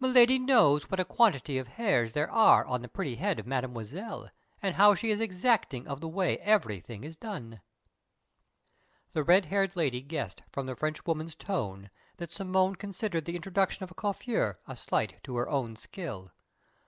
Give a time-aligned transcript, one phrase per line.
[0.00, 3.46] Miladi knows what a quantity of the hairs there are on the pretty head of
[3.46, 4.28] Mademoiselle,
[4.60, 7.60] and how she is exacting of the way everything is done!"
[9.12, 13.92] The red haired lady guessed from the Frenchwoman's tone that Simone considered the introduction of
[13.92, 16.32] a coiffeur a slight to her own skill.